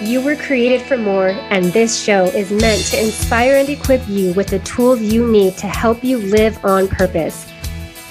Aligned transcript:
You 0.00 0.20
were 0.20 0.36
created 0.36 0.82
for 0.82 0.96
more, 0.96 1.30
and 1.50 1.64
this 1.66 2.00
show 2.00 2.26
is 2.26 2.52
meant 2.52 2.84
to 2.86 3.02
inspire 3.02 3.56
and 3.56 3.68
equip 3.68 4.08
you 4.08 4.32
with 4.34 4.46
the 4.46 4.60
tools 4.60 5.00
you 5.00 5.26
need 5.26 5.56
to 5.56 5.66
help 5.66 6.04
you 6.04 6.18
live 6.18 6.64
on 6.64 6.86
purpose. 6.86 7.50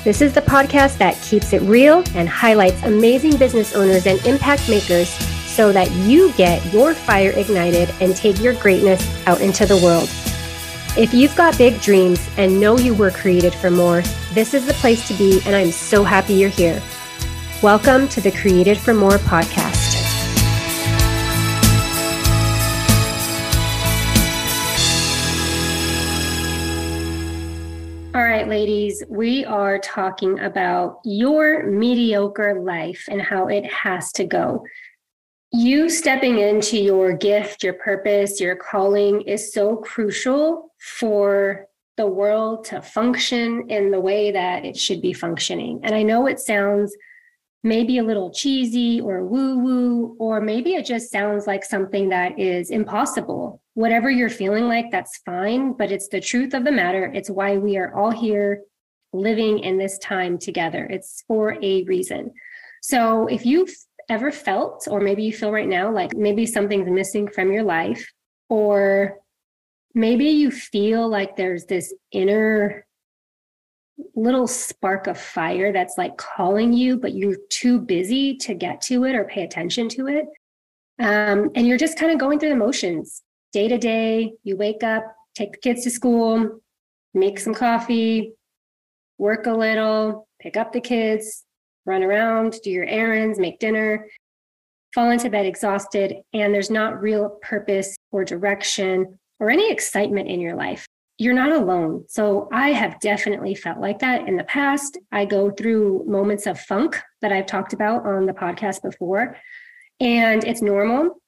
This 0.03 0.21
is 0.21 0.33
the 0.33 0.41
podcast 0.41 0.97
that 0.97 1.15
keeps 1.21 1.53
it 1.53 1.61
real 1.61 2.03
and 2.13 2.27
highlights 2.27 2.83
amazing 2.83 3.37
business 3.37 3.73
owners 3.73 4.05
and 4.05 4.19
impact 4.25 4.67
makers 4.67 5.07
so 5.47 5.71
that 5.71 5.89
you 6.05 6.33
get 6.33 6.73
your 6.73 6.93
fire 6.93 7.31
ignited 7.31 7.89
and 8.01 8.13
take 8.13 8.37
your 8.41 8.53
greatness 8.55 9.25
out 9.25 9.39
into 9.39 9.65
the 9.65 9.77
world. 9.77 10.09
If 10.97 11.13
you've 11.13 11.37
got 11.37 11.57
big 11.57 11.79
dreams 11.79 12.29
and 12.35 12.59
know 12.59 12.77
you 12.77 12.95
were 12.95 13.11
created 13.11 13.53
for 13.53 13.71
more, 13.71 14.01
this 14.33 14.53
is 14.53 14.65
the 14.65 14.73
place 14.73 15.07
to 15.07 15.13
be, 15.13 15.39
and 15.45 15.55
I'm 15.55 15.71
so 15.71 16.03
happy 16.03 16.33
you're 16.33 16.49
here. 16.49 16.83
Welcome 17.63 18.09
to 18.09 18.19
the 18.19 18.31
Created 18.31 18.77
for 18.77 18.93
More 18.93 19.19
podcast. 19.19 19.66
Ladies, 28.57 29.03
we 29.07 29.45
are 29.45 29.77
talking 29.77 30.39
about 30.39 30.99
your 31.05 31.67
mediocre 31.67 32.59
life 32.59 33.05
and 33.07 33.21
how 33.21 33.47
it 33.47 33.63
has 33.71 34.11
to 34.11 34.23
go. 34.25 34.65
You 35.53 35.91
stepping 35.91 36.39
into 36.39 36.79
your 36.79 37.13
gift, 37.13 37.61
your 37.61 37.73
purpose, 37.73 38.41
your 38.41 38.55
calling 38.55 39.21
is 39.21 39.53
so 39.53 39.75
crucial 39.75 40.73
for 40.79 41.67
the 41.97 42.07
world 42.07 42.65
to 42.65 42.81
function 42.81 43.69
in 43.69 43.91
the 43.91 43.99
way 43.99 44.31
that 44.31 44.65
it 44.65 44.75
should 44.75 45.03
be 45.03 45.13
functioning. 45.13 45.79
And 45.83 45.93
I 45.93 46.01
know 46.01 46.25
it 46.25 46.39
sounds 46.39 46.95
maybe 47.67 47.97
a 47.97 48.03
little 48.03 48.31
cheesy 48.31 49.01
or 49.01 49.25
woo 49.25 49.57
woo, 49.59 50.15
or 50.19 50.41
maybe 50.41 50.73
it 50.73 50.85
just 50.85 51.11
sounds 51.11 51.47
like 51.47 51.63
something 51.63 52.09
that 52.09 52.39
is 52.39 52.69
impossible 52.71 53.61
whatever 53.77 54.09
you're 54.09 54.27
feeling 54.27 54.67
like, 54.67 54.89
that's 54.89 55.19
fine. 55.19 55.71
But 55.71 55.91
it's 55.91 56.07
the 56.07 56.19
truth 56.19 56.55
of 56.55 56.65
the 56.65 56.71
matter. 56.71 57.11
It's 57.13 57.29
why 57.29 57.57
we 57.57 57.77
are 57.77 57.93
all 57.95 58.09
here 58.09 58.63
living 59.13 59.59
in 59.59 59.77
this 59.77 59.99
time 59.99 60.39
together. 60.39 60.87
It's 60.89 61.23
for 61.27 61.63
a 61.63 61.83
reason. 61.83 62.31
So 62.81 63.27
if 63.27 63.45
you've 63.45 63.69
ever 64.09 64.31
felt, 64.31 64.87
or 64.89 64.99
maybe 64.99 65.21
you 65.21 65.31
feel 65.31 65.51
right 65.51 65.67
now, 65.67 65.93
like 65.93 66.17
maybe 66.17 66.47
something's 66.47 66.89
missing 66.89 67.27
from 67.27 67.51
your 67.51 67.61
life, 67.61 68.03
or 68.49 69.19
maybe 69.93 70.25
you 70.25 70.49
feel 70.49 71.07
like 71.07 71.35
there's 71.35 71.65
this 71.65 71.93
inner 72.11 72.86
little 74.15 74.47
spark 74.47 75.07
of 75.07 75.17
fire 75.17 75.71
that's 75.71 75.97
like 75.97 76.17
calling 76.17 76.73
you, 76.73 76.97
but 76.97 77.13
you're 77.13 77.37
too 77.49 77.79
busy 77.79 78.35
to 78.37 78.53
get 78.53 78.81
to 78.81 79.05
it 79.05 79.15
or 79.15 79.25
pay 79.25 79.43
attention 79.43 79.89
to 79.89 80.07
it. 80.07 80.25
Um, 80.99 81.51
and 81.55 81.67
you're 81.67 81.77
just 81.77 81.97
kind 81.97 82.11
of 82.11 82.17
going 82.17 82.39
through 82.39 82.49
the 82.49 82.55
motions 82.55 83.21
day 83.53 83.67
to 83.67 83.77
day, 83.77 84.33
you 84.43 84.57
wake 84.57 84.83
up, 84.83 85.03
take 85.33 85.53
the 85.53 85.57
kids 85.57 85.83
to 85.83 85.89
school, 85.89 86.61
make 87.13 87.39
some 87.39 87.53
coffee, 87.53 88.33
work 89.17 89.47
a 89.47 89.51
little, 89.51 90.27
pick 90.39 90.57
up 90.57 90.73
the 90.73 90.81
kids, 90.81 91.43
run 91.85 92.03
around, 92.03 92.55
do 92.63 92.69
your 92.69 92.85
errands, 92.85 93.39
make 93.39 93.59
dinner, 93.59 94.07
fall 94.93 95.09
into 95.09 95.29
bed 95.29 95.45
exhausted, 95.45 96.17
and 96.33 96.53
there's 96.53 96.69
not 96.69 97.01
real 97.01 97.37
purpose 97.41 97.95
or 98.11 98.25
direction 98.25 99.17
or 99.39 99.49
any 99.49 99.71
excitement 99.71 100.27
in 100.27 100.39
your 100.39 100.55
life. 100.55 100.85
You're 101.17 101.33
not 101.33 101.51
alone. 101.51 102.05
So 102.07 102.47
I 102.51 102.69
have 102.69 102.99
definitely 102.99 103.55
felt 103.55 103.79
like 103.79 103.99
that 103.99 104.27
in 104.27 104.37
the 104.37 104.43
past. 104.43 104.97
I 105.11 105.25
go 105.25 105.49
through 105.49 106.03
moments 106.05 106.45
of 106.45 106.59
funk 106.59 107.01
that 107.21 107.31
I've 107.31 107.47
talked 107.47 107.73
about 107.73 108.05
on 108.05 108.27
the 108.27 108.33
podcast 108.33 108.83
before, 108.83 109.35
and 109.99 110.43
it's 110.43 110.61
normal. 110.61 111.21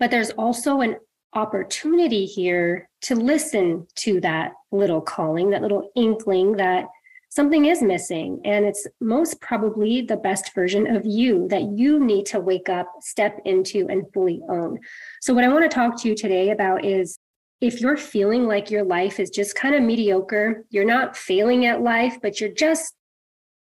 But 0.00 0.10
there's 0.10 0.30
also 0.30 0.80
an 0.80 0.96
opportunity 1.32 2.26
here 2.26 2.88
to 3.02 3.14
listen 3.14 3.86
to 3.96 4.20
that 4.20 4.52
little 4.72 5.00
calling, 5.00 5.50
that 5.50 5.62
little 5.62 5.90
inkling 5.94 6.56
that 6.56 6.86
something 7.34 7.66
is 7.66 7.82
missing. 7.82 8.40
And 8.44 8.64
it's 8.64 8.86
most 9.00 9.40
probably 9.40 10.02
the 10.02 10.16
best 10.16 10.54
version 10.54 10.86
of 10.94 11.04
you 11.04 11.48
that 11.48 11.62
you 11.62 12.04
need 12.04 12.26
to 12.26 12.40
wake 12.40 12.68
up, 12.68 12.88
step 13.00 13.40
into, 13.44 13.86
and 13.88 14.04
fully 14.12 14.40
own. 14.48 14.78
So, 15.20 15.34
what 15.34 15.44
I 15.44 15.48
want 15.48 15.68
to 15.68 15.74
talk 15.74 16.00
to 16.02 16.08
you 16.08 16.14
today 16.14 16.50
about 16.50 16.84
is 16.84 17.18
if 17.60 17.80
you're 17.80 17.96
feeling 17.96 18.46
like 18.46 18.70
your 18.70 18.84
life 18.84 19.18
is 19.18 19.30
just 19.30 19.54
kind 19.54 19.74
of 19.74 19.82
mediocre, 19.82 20.64
you're 20.70 20.84
not 20.84 21.16
failing 21.16 21.66
at 21.66 21.82
life, 21.82 22.18
but 22.20 22.40
you're 22.40 22.52
just 22.52 22.94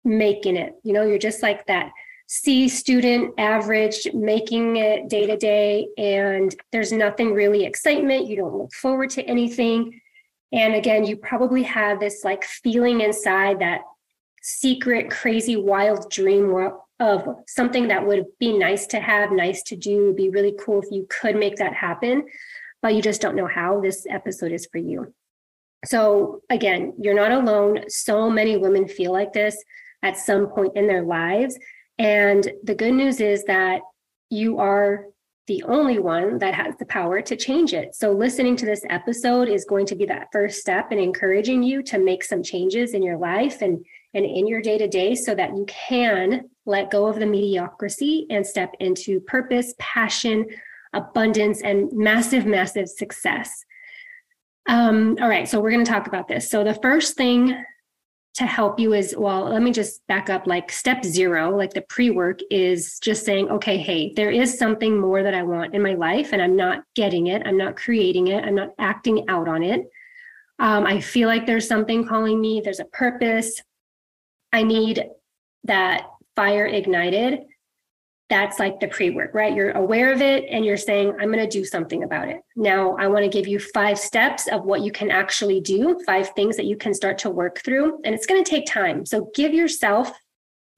making 0.04 0.56
it, 0.56 0.74
you 0.82 0.92
know, 0.92 1.02
you're 1.02 1.18
just 1.18 1.42
like 1.42 1.66
that 1.66 1.90
C 2.26 2.68
student 2.68 3.34
average, 3.38 4.06
making 4.14 4.76
it 4.76 5.08
day 5.08 5.26
to 5.26 5.36
day, 5.36 5.88
and 5.98 6.54
there's 6.70 6.92
nothing 6.92 7.34
really 7.34 7.64
excitement. 7.64 8.28
You 8.28 8.36
don't 8.36 8.56
look 8.56 8.72
forward 8.72 9.10
to 9.10 9.24
anything. 9.24 10.00
And 10.52 10.74
again, 10.74 11.04
you 11.04 11.16
probably 11.16 11.64
have 11.64 11.98
this 11.98 12.22
like 12.24 12.44
feeling 12.44 13.00
inside 13.00 13.58
that 13.58 13.80
secret, 14.42 15.10
crazy, 15.10 15.56
wild 15.56 16.08
dream 16.10 16.54
of 17.00 17.28
something 17.48 17.88
that 17.88 18.06
would 18.06 18.26
be 18.38 18.56
nice 18.56 18.86
to 18.88 19.00
have, 19.00 19.32
nice 19.32 19.62
to 19.64 19.76
do, 19.76 20.14
be 20.16 20.30
really 20.30 20.54
cool 20.58 20.80
if 20.82 20.90
you 20.90 21.06
could 21.10 21.34
make 21.34 21.56
that 21.56 21.74
happen, 21.74 22.22
but 22.82 22.94
you 22.94 23.02
just 23.02 23.20
don't 23.20 23.36
know 23.36 23.46
how. 23.46 23.80
This 23.80 24.06
episode 24.08 24.52
is 24.52 24.66
for 24.70 24.78
you. 24.78 25.12
So, 25.84 26.42
again, 26.50 26.94
you're 27.00 27.14
not 27.14 27.32
alone. 27.32 27.84
So 27.88 28.28
many 28.28 28.56
women 28.56 28.86
feel 28.86 29.12
like 29.12 29.32
this 29.32 29.56
at 30.02 30.16
some 30.16 30.48
point 30.48 30.76
in 30.76 30.86
their 30.86 31.02
lives. 31.02 31.58
And 31.98 32.50
the 32.64 32.74
good 32.74 32.94
news 32.94 33.20
is 33.20 33.44
that 33.44 33.80
you 34.30 34.58
are 34.58 35.06
the 35.46 35.62
only 35.64 35.98
one 35.98 36.38
that 36.38 36.54
has 36.54 36.76
the 36.78 36.86
power 36.86 37.20
to 37.20 37.36
change 37.36 37.74
it. 37.74 37.94
So, 37.94 38.12
listening 38.12 38.56
to 38.56 38.66
this 38.66 38.84
episode 38.88 39.48
is 39.48 39.64
going 39.64 39.86
to 39.86 39.96
be 39.96 40.06
that 40.06 40.28
first 40.32 40.60
step 40.60 40.92
in 40.92 40.98
encouraging 40.98 41.62
you 41.62 41.82
to 41.84 41.98
make 41.98 42.22
some 42.22 42.42
changes 42.42 42.94
in 42.94 43.02
your 43.02 43.16
life 43.16 43.62
and, 43.62 43.84
and 44.14 44.24
in 44.24 44.46
your 44.46 44.60
day 44.60 44.78
to 44.78 44.86
day 44.86 45.14
so 45.14 45.34
that 45.34 45.56
you 45.56 45.64
can 45.66 46.48
let 46.66 46.90
go 46.90 47.06
of 47.06 47.18
the 47.18 47.26
mediocrity 47.26 48.26
and 48.30 48.46
step 48.46 48.72
into 48.80 49.18
purpose, 49.20 49.74
passion, 49.78 50.46
abundance, 50.92 51.62
and 51.62 51.90
massive, 51.92 52.46
massive 52.46 52.88
success. 52.88 53.64
Um, 54.68 55.16
all 55.20 55.28
right, 55.28 55.48
so 55.48 55.60
we're 55.60 55.70
going 55.70 55.84
to 55.84 55.90
talk 55.90 56.06
about 56.06 56.28
this. 56.28 56.48
So, 56.48 56.64
the 56.64 56.74
first 56.74 57.16
thing 57.16 57.56
to 58.34 58.46
help 58.46 58.78
you 58.78 58.92
is 58.92 59.14
well 59.18 59.44
let 59.44 59.60
me 59.60 59.72
just 59.72 60.06
back 60.06 60.30
up 60.30 60.46
like 60.46 60.70
step 60.70 61.04
zero 61.04 61.56
like 61.56 61.72
the 61.72 61.82
pre-work 61.82 62.38
is 62.50 62.98
just 63.00 63.24
saying 63.24 63.48
okay 63.50 63.76
hey 63.76 64.12
there 64.14 64.30
is 64.30 64.56
something 64.56 64.98
more 64.98 65.22
that 65.22 65.34
i 65.34 65.42
want 65.42 65.74
in 65.74 65.82
my 65.82 65.94
life 65.94 66.32
and 66.32 66.40
i'm 66.40 66.54
not 66.54 66.84
getting 66.94 67.26
it 67.26 67.42
i'm 67.44 67.56
not 67.56 67.76
creating 67.76 68.28
it 68.28 68.44
i'm 68.44 68.54
not 68.54 68.70
acting 68.78 69.28
out 69.28 69.48
on 69.48 69.64
it 69.64 69.82
um, 70.60 70.86
i 70.86 71.00
feel 71.00 71.28
like 71.28 71.44
there's 71.44 71.66
something 71.66 72.06
calling 72.06 72.40
me 72.40 72.60
there's 72.62 72.80
a 72.80 72.84
purpose 72.86 73.60
i 74.52 74.62
need 74.62 75.04
that 75.64 76.06
fire 76.36 76.66
ignited 76.66 77.40
that's 78.30 78.60
like 78.60 78.78
the 78.78 78.88
pre 78.88 79.10
work, 79.10 79.34
right? 79.34 79.54
You're 79.54 79.72
aware 79.72 80.12
of 80.12 80.22
it 80.22 80.46
and 80.48 80.64
you're 80.64 80.76
saying, 80.76 81.14
I'm 81.20 81.32
going 81.32 81.44
to 81.44 81.48
do 81.48 81.64
something 81.64 82.04
about 82.04 82.28
it. 82.28 82.40
Now, 82.56 82.96
I 82.96 83.08
want 83.08 83.24
to 83.24 83.28
give 83.28 83.48
you 83.48 83.58
five 83.58 83.98
steps 83.98 84.46
of 84.46 84.64
what 84.64 84.82
you 84.82 84.92
can 84.92 85.10
actually 85.10 85.60
do, 85.60 85.98
five 86.06 86.30
things 86.30 86.56
that 86.56 86.64
you 86.64 86.76
can 86.76 86.94
start 86.94 87.18
to 87.18 87.30
work 87.30 87.60
through. 87.64 88.00
And 88.04 88.14
it's 88.14 88.26
going 88.26 88.42
to 88.42 88.48
take 88.48 88.66
time. 88.66 89.04
So 89.04 89.30
give 89.34 89.52
yourself 89.52 90.12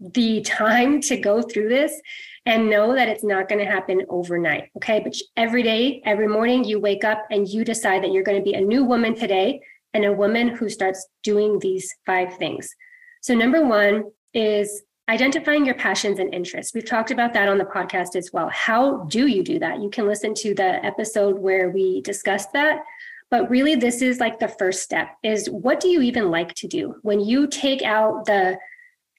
the 0.00 0.40
time 0.40 1.00
to 1.02 1.16
go 1.18 1.42
through 1.42 1.68
this 1.68 2.00
and 2.46 2.70
know 2.70 2.94
that 2.94 3.08
it's 3.08 3.22
not 3.22 3.48
going 3.48 3.64
to 3.64 3.70
happen 3.70 4.02
overnight. 4.08 4.70
Okay. 4.78 5.00
But 5.00 5.14
every 5.36 5.62
day, 5.62 6.02
every 6.06 6.26
morning, 6.26 6.64
you 6.64 6.80
wake 6.80 7.04
up 7.04 7.24
and 7.30 7.46
you 7.46 7.64
decide 7.64 8.02
that 8.02 8.12
you're 8.12 8.24
going 8.24 8.38
to 8.38 8.44
be 8.44 8.54
a 8.54 8.60
new 8.60 8.82
woman 8.82 9.14
today 9.14 9.60
and 9.94 10.06
a 10.06 10.12
woman 10.12 10.48
who 10.48 10.70
starts 10.70 11.06
doing 11.22 11.58
these 11.58 11.94
five 12.06 12.36
things. 12.38 12.74
So, 13.20 13.34
number 13.34 13.64
one 13.64 14.04
is 14.34 14.82
identifying 15.08 15.66
your 15.66 15.74
passions 15.74 16.18
and 16.18 16.32
interests. 16.32 16.74
We've 16.74 16.84
talked 16.84 17.10
about 17.10 17.34
that 17.34 17.48
on 17.48 17.58
the 17.58 17.64
podcast 17.64 18.16
as 18.16 18.32
well. 18.32 18.48
How 18.50 19.04
do 19.04 19.26
you 19.26 19.42
do 19.42 19.58
that? 19.58 19.82
You 19.82 19.90
can 19.90 20.06
listen 20.06 20.34
to 20.34 20.54
the 20.54 20.84
episode 20.84 21.38
where 21.38 21.70
we 21.70 22.00
discussed 22.02 22.52
that. 22.52 22.82
But 23.30 23.48
really 23.50 23.74
this 23.74 24.02
is 24.02 24.20
like 24.20 24.38
the 24.38 24.48
first 24.48 24.82
step 24.82 25.16
is 25.22 25.48
what 25.48 25.80
do 25.80 25.88
you 25.88 26.02
even 26.02 26.30
like 26.30 26.54
to 26.54 26.68
do? 26.68 26.96
When 27.02 27.18
you 27.20 27.46
take 27.46 27.82
out 27.82 28.26
the 28.26 28.58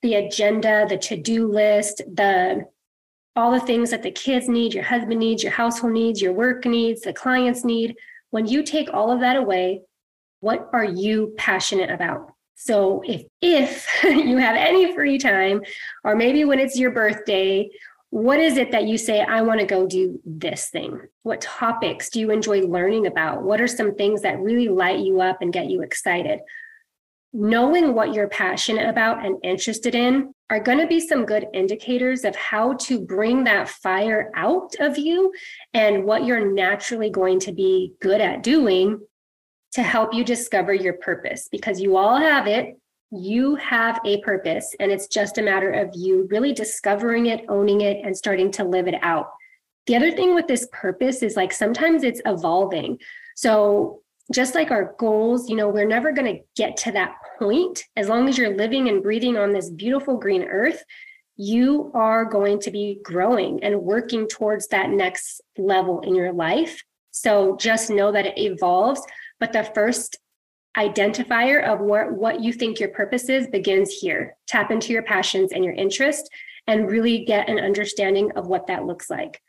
the 0.03 0.15
agenda, 0.15 0.85
the 0.87 0.97
to-do 0.97 1.47
list, 1.47 2.01
the 2.13 2.65
all 3.35 3.51
the 3.51 3.59
things 3.59 3.89
that 3.89 4.03
the 4.03 4.11
kids 4.11 4.47
need, 4.47 4.73
your 4.73 4.83
husband 4.83 5.19
needs, 5.19 5.41
your 5.41 5.51
household 5.51 5.93
needs, 5.93 6.21
your 6.21 6.33
work 6.33 6.65
needs, 6.65 7.01
the 7.01 7.13
clients 7.13 7.63
need, 7.63 7.95
when 8.29 8.45
you 8.45 8.63
take 8.63 8.93
all 8.93 9.11
of 9.11 9.21
that 9.21 9.35
away, 9.35 9.81
what 10.41 10.69
are 10.73 10.83
you 10.83 11.33
passionate 11.37 11.89
about? 11.89 12.32
So 12.65 13.01
if 13.05 13.23
if 13.41 13.85
you 14.03 14.37
have 14.37 14.55
any 14.55 14.93
free 14.93 15.17
time, 15.17 15.61
or 16.05 16.15
maybe 16.15 16.45
when 16.45 16.59
it's 16.59 16.79
your 16.79 16.91
birthday, 16.91 17.69
what 18.09 18.39
is 18.39 18.55
it 18.57 18.71
that 18.71 18.85
you 18.85 18.97
say, 18.97 19.21
I 19.21 19.41
want 19.41 19.59
to 19.59 19.65
go 19.65 19.85
do 19.85 20.21
this 20.25 20.69
thing? 20.69 21.01
What 21.23 21.41
topics 21.41 22.09
do 22.09 22.21
you 22.21 22.31
enjoy 22.31 22.61
learning 22.61 23.07
about? 23.07 23.43
What 23.43 23.59
are 23.59 23.67
some 23.67 23.95
things 23.95 24.21
that 24.21 24.39
really 24.39 24.69
light 24.69 24.99
you 24.99 25.19
up 25.19 25.41
and 25.41 25.51
get 25.51 25.69
you 25.69 25.81
excited? 25.81 26.39
knowing 27.33 27.95
what 27.95 28.13
you're 28.13 28.27
passionate 28.27 28.87
about 28.87 29.25
and 29.25 29.37
interested 29.43 29.95
in 29.95 30.31
are 30.51 30.59
going 30.59 30.77
to 30.77 30.85
be 30.85 30.99
some 30.99 31.25
good 31.25 31.47
indicators 31.51 32.23
of 32.23 32.35
how 32.35 32.73
to 32.73 33.01
bring 33.01 33.43
that 33.43 33.67
fire 33.67 34.29
out 34.35 34.75
of 34.79 34.99
you 34.99 35.33
and 35.73 36.05
what 36.05 36.25
you're 36.25 36.53
naturally 36.53 37.09
going 37.09 37.39
to 37.39 37.51
be 37.51 37.91
good 37.99 38.21
at 38.21 38.43
doing 38.43 38.99
to 39.73 39.83
help 39.83 40.13
you 40.13 40.23
discover 40.23 40.73
your 40.73 40.93
purpose 40.93 41.49
because 41.51 41.81
you 41.81 41.97
all 41.97 42.17
have 42.17 42.47
it. 42.47 42.77
You 43.11 43.55
have 43.55 43.99
a 44.05 44.21
purpose, 44.21 44.75
and 44.79 44.91
it's 44.91 45.07
just 45.07 45.37
a 45.37 45.43
matter 45.43 45.71
of 45.71 45.91
you 45.93 46.27
really 46.31 46.51
discovering 46.51 47.27
it, 47.27 47.45
owning 47.47 47.81
it, 47.81 48.03
and 48.03 48.17
starting 48.17 48.49
to 48.51 48.63
live 48.63 48.87
it 48.87 48.95
out. 49.03 49.29
The 49.85 49.95
other 49.95 50.11
thing 50.11 50.33
with 50.33 50.47
this 50.47 50.67
purpose 50.71 51.21
is 51.21 51.35
like 51.35 51.51
sometimes 51.51 52.03
it's 52.03 52.21
evolving. 52.25 52.99
So 53.35 54.01
just 54.31 54.55
like 54.55 54.71
our 54.71 54.95
goals, 54.97 55.49
you 55.49 55.55
know, 55.55 55.67
we're 55.67 55.87
never 55.87 56.11
going 56.11 56.35
to 56.35 56.41
get 56.55 56.77
to 56.77 56.91
that 56.93 57.15
point. 57.37 57.83
As 57.95 58.07
long 58.07 58.27
as 58.29 58.37
you're 58.37 58.55
living 58.55 58.89
and 58.89 59.03
breathing 59.03 59.37
on 59.37 59.51
this 59.51 59.69
beautiful 59.69 60.17
green 60.17 60.43
earth, 60.43 60.83
you 61.35 61.91
are 61.93 62.25
going 62.25 62.59
to 62.61 62.71
be 62.71 62.99
growing 63.03 63.63
and 63.63 63.81
working 63.81 64.27
towards 64.27 64.67
that 64.67 64.89
next 64.89 65.41
level 65.57 65.99
in 66.01 66.15
your 66.15 66.31
life. 66.31 66.81
So 67.11 67.57
just 67.57 67.89
know 67.89 68.11
that 68.11 68.25
it 68.25 68.37
evolves. 68.37 69.01
But 69.43 69.51
the 69.51 69.69
first 69.75 70.15
identifier 70.77 71.61
of 71.67 71.81
what, 71.81 72.13
what 72.13 72.39
you 72.39 72.53
think 72.53 72.79
your 72.79 72.87
purpose 72.87 73.27
is 73.27 73.45
begins 73.47 73.91
here. 73.91 74.37
Tap 74.47 74.71
into 74.71 74.93
your 74.93 75.03
passions 75.03 75.51
and 75.51 75.65
your 75.65 75.73
interest 75.73 76.29
and 76.65 76.89
really 76.89 77.25
get 77.25 77.49
an 77.49 77.59
understanding 77.59 78.31
of 78.37 78.47
what 78.47 78.67
that 78.67 78.85
looks 78.85 79.09
like. 79.09 79.41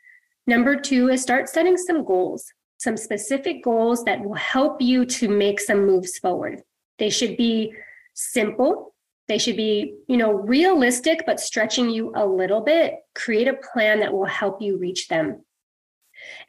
Number 0.47 0.75
two 0.75 1.07
is 1.07 1.21
start 1.21 1.47
setting 1.47 1.77
some 1.77 2.03
goals 2.03 2.51
some 2.77 2.97
specific 2.97 3.63
goals 3.63 4.03
that 4.03 4.21
will 4.21 4.33
help 4.33 4.81
you 4.81 5.05
to 5.05 5.29
make 5.29 5.61
some 5.61 5.85
moves 5.85 6.17
forward. 6.17 6.61
They 6.99 7.09
should 7.09 7.37
be 7.37 7.73
simple. 8.15 8.93
They 9.29 9.37
should 9.37 9.55
be, 9.55 9.95
you 10.09 10.17
know, 10.17 10.33
realistic, 10.33 11.23
but 11.25 11.39
stretching 11.39 11.89
you 11.89 12.11
a 12.17 12.25
little 12.25 12.59
bit. 12.59 12.95
Create 13.15 13.47
a 13.47 13.57
plan 13.71 14.01
that 14.01 14.11
will 14.11 14.25
help 14.25 14.61
you 14.61 14.77
reach 14.77 15.07
them. 15.07 15.45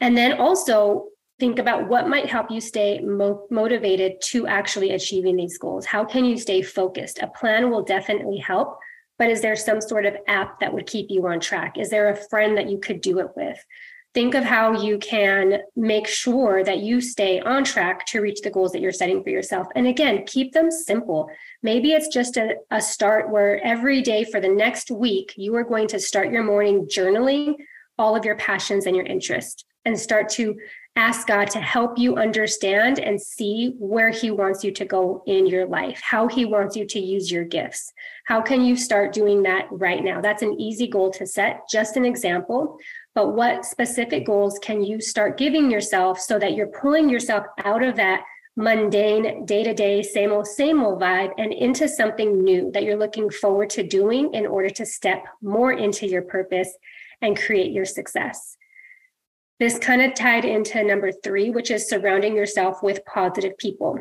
And 0.01 0.17
then 0.17 0.33
also 0.33 1.07
think 1.39 1.59
about 1.59 1.89
what 1.89 2.09
might 2.09 2.27
help 2.27 2.51
you 2.51 2.61
stay 2.61 3.01
mo- 3.01 3.47
motivated 3.51 4.21
to 4.23 4.47
actually 4.47 4.91
achieving 4.91 5.37
these 5.37 5.59
goals. 5.59 5.87
How 5.87 6.05
can 6.05 6.25
you 6.25 6.39
stay 6.39 6.63
focused? 6.63 7.19
A 7.21 7.27
plan 7.27 7.71
will 7.71 7.83
definitely 7.83 8.39
help, 8.39 8.79
but 9.19 9.31
is 9.31 9.43
there 9.43 9.57
some 9.57 9.81
sort 9.81 10.07
of 10.07 10.17
app 10.29 10.61
that 10.61 10.73
would 10.73 10.87
keep 10.87 11.07
you 11.11 11.27
on 11.27 11.41
track? 11.41 11.79
Is 11.79 11.91
there 11.91 12.09
a 12.09 12.17
friend 12.17 12.57
that 12.57 12.71
you 12.71 12.79
could 12.79 13.01
do 13.01 13.19
it 13.19 13.29
with? 13.37 13.59
think 14.17 14.35
of 14.35 14.45
how 14.45 14.73
you 14.73 14.97
can 14.97 15.59
make 15.77 16.07
sure 16.07 16.65
that 16.65 16.79
you 16.79 17.03
stay 17.03 17.39
on 17.41 17.63
track 17.63 18.07
to 18.07 18.23
reach 18.23 18.41
the 18.41 18.49
goals 18.49 18.73
that 18.73 18.81
you're 18.81 18.91
setting 18.91 19.23
for 19.23 19.29
yourself. 19.29 19.67
And 19.77 19.87
again, 19.87 20.25
keep 20.27 20.55
them 20.55 20.71
simple. 20.71 21.29
Maybe 21.63 21.93
it's 21.93 22.09
just 22.09 22.39
a, 22.39 22.55
a 22.71 22.81
start 22.81 23.31
where 23.31 23.63
every 23.63 24.01
day 24.01 24.25
for 24.25 24.41
the 24.41 24.49
next 24.49 24.91
week, 24.91 25.35
you 25.37 25.55
are 25.57 25.65
going 25.65 25.87
to 25.89 26.01
start 26.01 26.33
your 26.33 26.45
morning 26.45 26.87
journaling 26.87 27.57
all 27.99 28.17
of 28.17 28.25
your 28.25 28.37
passions 28.37 28.87
and 28.87 28.97
your 28.97 29.05
interests 29.05 29.67
and 29.85 30.01
start 30.01 30.31
to 30.31 30.57
ask 30.97 31.27
God 31.27 31.51
to 31.51 31.61
help 31.61 31.99
you 31.99 32.17
understand 32.17 32.99
and 32.99 33.21
see 33.21 33.75
where 33.79 34.11
He 34.11 34.31
wants 34.31 34.65
you 34.65 34.73
to 34.73 34.85
go 34.85 35.23
in 35.27 35.47
your 35.47 35.67
life, 35.67 36.01
how 36.03 36.27
He 36.27 36.45
wants 36.45 36.75
you 36.75 36.87
to 36.87 36.99
use 36.99 37.31
your 37.31 37.45
gifts. 37.45 37.93
How 38.27 38.41
can 38.41 38.65
you 38.65 38.77
start 38.77 39.13
doing 39.13 39.43
that 39.45 39.69
right 39.71 40.03
now? 40.03 40.21
That's 40.21 40.43
an 40.43 40.61
easy 40.61 40.89
goal 40.89 41.11
to 41.13 41.27
set, 41.27 41.69
just 41.69 41.97
an 41.97 42.05
example 42.05 42.79
but 43.17 43.35
what 43.35 43.65
specific 43.65 44.27
goals 44.27 44.59
can 44.59 44.85
you 44.85 45.01
start 45.01 45.39
giving 45.39 45.71
yourself 45.71 46.21
so 46.21 46.39
that 46.39 46.53
you're 46.53 46.67
pulling 46.67 47.09
yourself 47.09 47.47
out 47.65 47.83
of 47.83 47.97
that 47.97 48.23
mundane 48.57 49.47
day 49.47 49.65
to 49.65 49.73
day, 49.73 50.03
same 50.03 50.33
old, 50.33 50.47
same 50.47 50.83
old 50.83 51.01
vibe 51.01 51.33
and 51.39 51.51
into 51.51 51.89
something 51.89 52.45
new 52.45 52.71
that 52.73 52.83
you're 52.83 52.99
looking 52.99 53.31
forward 53.31 53.71
to 53.71 53.83
doing 53.83 54.35
in 54.35 54.47
order 54.47 54.69
to 54.69 54.85
step 54.85 55.25
more 55.41 55.73
into 55.73 56.07
your 56.07 56.21
purpose 56.21 56.71
and 57.23 57.39
create 57.39 57.73
your 57.73 57.87
success. 57.87 58.59
This 59.59 59.79
kind 59.79 60.03
of 60.03 60.15
tied 60.15 60.45
into 60.45 60.85
number 60.85 61.11
three, 61.11 61.51
which 61.51 61.71
is 61.71 61.89
surrounding 61.89 62.37
yourself 62.37 62.83
with 62.83 63.05
positive 63.07 63.57
people. 63.57 63.99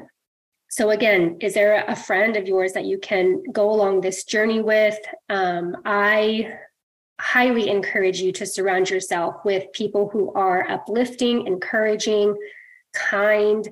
So, 0.70 0.90
again, 0.90 1.38
is 1.40 1.54
there 1.54 1.86
a 1.88 1.96
friend 1.96 2.36
of 2.36 2.48
yours 2.48 2.74
that 2.74 2.86
you 2.86 2.98
can 2.98 3.42
go 3.54 3.70
along 3.72 4.02
this 4.02 4.26
journey 4.26 4.62
with? 4.62 4.98
Um, 5.30 5.78
I 5.86 6.58
highly 7.20 7.70
encourage 7.70 8.20
you 8.20 8.32
to 8.34 8.46
surround 8.46 8.90
yourself 8.90 9.36
with 9.46 9.72
people 9.72 10.10
who 10.10 10.34
are 10.34 10.70
uplifting, 10.70 11.48
encouraging, 11.48 12.36
kind, 12.94 13.68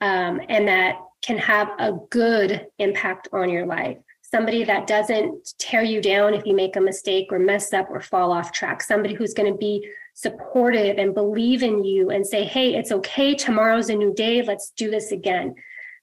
um, 0.00 0.40
and 0.48 0.68
that 0.68 0.96
can 1.20 1.36
have 1.36 1.68
a 1.78 1.92
good 2.10 2.66
impact 2.78 3.28
on 3.32 3.50
your 3.50 3.66
life. 3.66 3.98
Somebody 4.22 4.64
that 4.64 4.86
doesn't 4.86 5.54
tear 5.58 5.82
you 5.82 6.00
down 6.00 6.34
if 6.34 6.46
you 6.46 6.54
make 6.54 6.76
a 6.76 6.80
mistake 6.80 7.28
or 7.30 7.38
mess 7.38 7.72
up 7.72 7.90
or 7.90 8.00
fall 8.00 8.30
off 8.30 8.52
track. 8.52 8.82
Somebody 8.82 9.14
who's 9.14 9.34
going 9.34 9.50
to 9.50 9.58
be 9.58 9.86
supportive 10.18 10.98
and 10.98 11.14
believe 11.14 11.62
in 11.62 11.84
you 11.84 12.10
and 12.10 12.26
say, 12.26 12.42
hey, 12.42 12.74
it's 12.74 12.90
okay. 12.90 13.36
Tomorrow's 13.36 13.88
a 13.88 13.94
new 13.94 14.12
day. 14.12 14.42
Let's 14.42 14.72
do 14.76 14.90
this 14.90 15.12
again. 15.12 15.54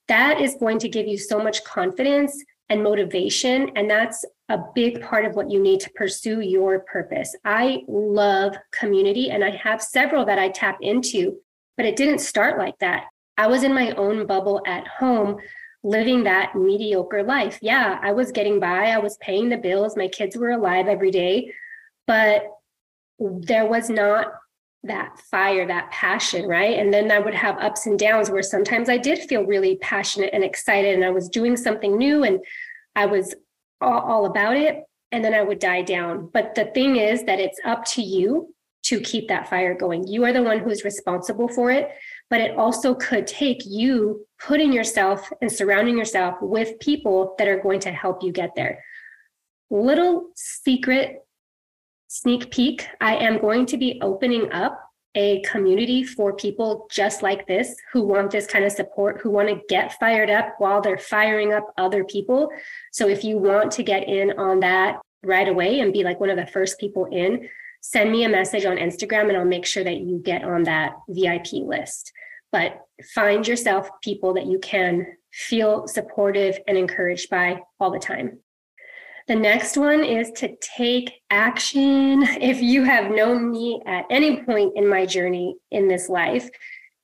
That 0.07 0.39
is 0.39 0.55
going 0.57 0.79
to 0.79 0.87
give 0.87 1.05
you 1.05 1.17
so 1.17 1.37
much 1.37 1.65
confidence 1.65 2.41
and 2.69 2.81
motivation. 2.81 3.71
And 3.75 3.89
that's 3.89 4.23
a 4.47 4.59
big 4.73 5.01
part 5.01 5.25
of 5.25 5.35
what 5.35 5.51
you 5.51 5.61
need 5.61 5.81
to 5.81 5.89
pursue 5.95 6.39
your 6.39 6.79
purpose. 6.79 7.35
I 7.43 7.81
love 7.89 8.55
community 8.71 9.31
and 9.31 9.43
I 9.43 9.49
have 9.49 9.81
several 9.81 10.23
that 10.27 10.39
I 10.39 10.47
tap 10.47 10.77
into, 10.79 11.35
but 11.75 11.85
it 11.85 11.97
didn't 11.97 12.19
start 12.19 12.57
like 12.57 12.79
that. 12.79 13.07
I 13.37 13.47
was 13.47 13.63
in 13.63 13.73
my 13.73 13.91
own 13.91 14.25
bubble 14.27 14.61
at 14.65 14.87
home 14.87 15.39
living 15.83 16.23
that 16.23 16.55
mediocre 16.55 17.21
life. 17.21 17.59
Yeah, 17.61 17.99
I 18.01 18.13
was 18.13 18.31
getting 18.31 18.61
by, 18.61 18.91
I 18.91 18.97
was 18.97 19.17
paying 19.17 19.49
the 19.49 19.57
bills, 19.57 19.97
my 19.97 20.07
kids 20.07 20.37
were 20.37 20.51
alive 20.51 20.87
every 20.87 21.11
day, 21.11 21.53
but 22.07 22.45
there 23.19 23.65
was 23.65 23.89
not 23.89 24.27
that 24.83 25.19
fire, 25.31 25.67
that 25.67 25.89
passion, 25.91 26.47
right? 26.47 26.77
And 26.77 26.93
then 26.93 27.11
I 27.11 27.19
would 27.19 27.33
have 27.33 27.57
ups 27.57 27.87
and 27.87 27.97
downs 27.97 28.29
where 28.29 28.43
sometimes 28.43 28.89
I 28.89 28.97
did 28.97 29.27
feel 29.27 29.43
really 29.43 29.77
passionate 29.77 30.31
and 30.33 30.43
excited 30.43 30.93
and 30.93 31.03
I 31.03 31.09
was 31.09 31.29
doing 31.29 31.57
something 31.57 31.97
new 31.97 32.23
and 32.23 32.39
I 32.95 33.07
was 33.07 33.33
all, 33.81 33.99
all 33.99 34.25
about 34.25 34.57
it. 34.57 34.83
And 35.11 35.23
then 35.23 35.33
I 35.33 35.41
would 35.41 35.59
die 35.59 35.81
down. 35.81 36.29
But 36.33 36.55
the 36.55 36.65
thing 36.65 36.97
is 36.97 37.23
that 37.23 37.39
it's 37.39 37.59
up 37.65 37.85
to 37.85 38.01
you 38.01 38.53
to 38.83 38.99
keep 38.99 39.27
that 39.27 39.49
fire 39.49 39.73
going. 39.73 40.07
You 40.07 40.25
are 40.25 40.33
the 40.33 40.43
one 40.43 40.59
who's 40.59 40.83
responsible 40.83 41.47
for 41.47 41.71
it. 41.71 41.89
But 42.29 42.41
it 42.41 42.57
also 42.57 42.93
could 42.95 43.27
take 43.27 43.61
you 43.65 44.25
putting 44.39 44.73
yourself 44.73 45.31
and 45.41 45.51
surrounding 45.51 45.97
yourself 45.97 46.35
with 46.41 46.79
people 46.79 47.35
that 47.37 47.47
are 47.47 47.59
going 47.59 47.79
to 47.81 47.91
help 47.91 48.23
you 48.23 48.31
get 48.31 48.55
there. 48.55 48.83
Little 49.69 50.29
secret 50.35 51.24
sneak 52.15 52.49
peek 52.49 52.87
I 53.01 53.17
am 53.17 53.39
going 53.39 53.65
to 53.65 53.77
be 53.77 53.99
opening 54.01 54.49
up 54.53 54.79
a 55.15 55.41
community 55.41 56.01
for 56.03 56.33
people 56.33 56.87
just 56.89 57.21
like 57.21 57.45
this 57.45 57.75
who 57.91 58.03
want 58.03 58.31
this 58.31 58.47
kind 58.47 58.63
of 58.63 58.71
support, 58.71 59.19
who 59.21 59.29
want 59.29 59.49
to 59.49 59.61
get 59.67 59.99
fired 59.99 60.29
up 60.29 60.55
while 60.57 60.81
they're 60.81 60.97
firing 60.97 61.51
up 61.53 61.73
other 61.77 62.05
people. 62.05 62.49
So 62.93 63.09
if 63.09 63.23
you 63.25 63.37
want 63.37 63.71
to 63.73 63.83
get 63.83 64.07
in 64.07 64.31
on 64.37 64.61
that 64.61 64.99
right 65.23 65.47
away 65.47 65.81
and 65.81 65.91
be 65.91 66.03
like 66.03 66.21
one 66.21 66.29
of 66.29 66.37
the 66.37 66.47
first 66.47 66.79
people 66.79 67.05
in, 67.11 67.49
send 67.81 68.11
me 68.11 68.23
a 68.23 68.29
message 68.29 68.63
on 68.63 68.77
Instagram 68.77 69.27
and 69.27 69.37
I'll 69.37 69.45
make 69.45 69.65
sure 69.65 69.83
that 69.83 69.97
you 69.97 70.21
get 70.23 70.43
on 70.43 70.63
that 70.63 70.93
VIP 71.09 71.53
list. 71.53 72.13
But 72.51 72.79
find 73.13 73.45
yourself 73.45 73.89
people 74.01 74.33
that 74.35 74.45
you 74.45 74.59
can 74.59 75.05
feel 75.33 75.85
supportive 75.87 76.59
and 76.65 76.77
encouraged 76.77 77.29
by 77.29 77.61
all 77.77 77.91
the 77.91 77.99
time. 77.99 78.39
The 79.27 79.35
next 79.35 79.75
one 79.75 80.03
is 80.03 80.29
to 80.33 80.55
take 80.57 81.11
action. 81.31 82.21
If 82.21 82.61
you 82.61 82.83
have 82.83 83.09
known 83.09 83.49
me 83.49 83.81
at 83.87 84.05
any 84.11 84.43
point 84.43 84.73
in 84.75 84.87
my 84.87 85.07
journey 85.07 85.55
in 85.71 85.87
this 85.87 86.09
life, 86.09 86.47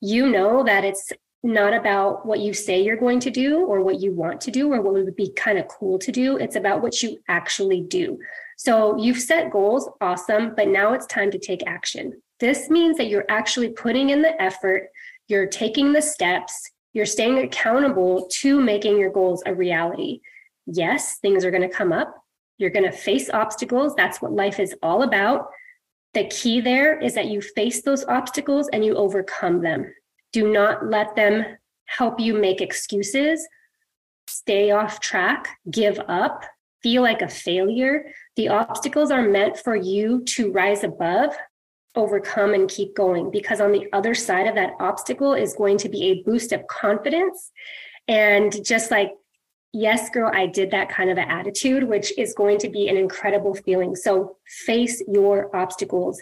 you 0.01 0.29
know 0.29 0.63
that 0.63 0.85
it's 0.85 1.11
not 1.41 1.73
about 1.73 2.23
what 2.23 2.39
you 2.39 2.53
say 2.53 2.79
you're 2.79 2.95
going 2.95 3.19
to 3.21 3.31
do 3.31 3.65
or 3.65 3.81
what 3.81 3.99
you 3.99 4.13
want 4.13 4.39
to 4.41 4.51
do 4.51 4.71
or 4.71 4.81
what 4.81 4.93
would 4.93 5.15
be 5.15 5.31
kind 5.31 5.57
of 5.57 5.67
cool 5.67 5.97
to 5.97 6.11
do. 6.11 6.37
It's 6.37 6.55
about 6.55 6.83
what 6.83 7.01
you 7.01 7.17
actually 7.27 7.81
do. 7.81 8.19
So 8.55 8.95
you've 8.97 9.19
set 9.19 9.49
goals, 9.49 9.89
awesome, 9.99 10.53
but 10.55 10.67
now 10.67 10.93
it's 10.93 11.07
time 11.07 11.31
to 11.31 11.39
take 11.39 11.65
action. 11.65 12.21
This 12.39 12.69
means 12.69 12.97
that 12.97 13.07
you're 13.07 13.25
actually 13.29 13.69
putting 13.69 14.11
in 14.11 14.21
the 14.21 14.39
effort, 14.39 14.89
you're 15.27 15.47
taking 15.47 15.91
the 15.91 16.01
steps, 16.03 16.69
you're 16.93 17.07
staying 17.07 17.39
accountable 17.39 18.27
to 18.41 18.61
making 18.61 18.99
your 18.99 19.11
goals 19.11 19.41
a 19.47 19.55
reality 19.55 20.21
yes, 20.65 21.17
things 21.19 21.43
are 21.45 21.51
going 21.51 21.67
to 21.67 21.69
come 21.69 21.91
up. 21.91 22.15
You're 22.57 22.69
going 22.69 22.89
to 22.89 22.97
face 22.97 23.29
obstacles. 23.29 23.95
That's 23.95 24.21
what 24.21 24.33
life 24.33 24.59
is 24.59 24.75
all 24.83 25.03
about. 25.03 25.49
The 26.13 26.27
key 26.27 26.61
there 26.61 26.99
is 26.99 27.15
that 27.15 27.27
you 27.27 27.41
face 27.41 27.81
those 27.81 28.05
obstacles 28.05 28.69
and 28.73 28.83
you 28.83 28.95
overcome 28.95 29.61
them. 29.61 29.93
Do 30.33 30.51
not 30.51 30.85
let 30.85 31.15
them 31.15 31.45
help 31.85 32.19
you 32.19 32.33
make 32.33 32.61
excuses, 32.61 33.47
stay 34.27 34.71
off 34.71 34.99
track, 34.99 35.57
give 35.69 35.99
up, 36.07 36.43
feel 36.83 37.01
like 37.01 37.21
a 37.21 37.27
failure. 37.27 38.05
The 38.35 38.49
obstacles 38.49 39.11
are 39.11 39.27
meant 39.27 39.57
for 39.57 39.75
you 39.75 40.23
to 40.25 40.51
rise 40.51 40.83
above, 40.83 41.33
overcome, 41.95 42.53
and 42.53 42.69
keep 42.69 42.95
going 42.95 43.31
because 43.31 43.61
on 43.61 43.71
the 43.71 43.87
other 43.93 44.15
side 44.15 44.47
of 44.47 44.55
that 44.55 44.73
obstacle 44.79 45.33
is 45.33 45.53
going 45.53 45.77
to 45.79 45.89
be 45.89 46.03
a 46.03 46.23
boost 46.23 46.51
of 46.51 46.65
confidence. 46.67 47.51
And 48.07 48.63
just 48.65 48.91
like 48.91 49.11
yes, 49.73 50.09
girl, 50.09 50.31
I 50.33 50.47
did 50.47 50.71
that 50.71 50.89
kind 50.89 51.09
of 51.09 51.17
an 51.17 51.29
attitude, 51.29 51.83
which 51.83 52.17
is 52.17 52.33
going 52.33 52.57
to 52.59 52.69
be 52.69 52.87
an 52.87 52.97
incredible 52.97 53.53
feeling. 53.53 53.95
So 53.95 54.37
face 54.65 55.01
your 55.07 55.55
obstacles. 55.55 56.21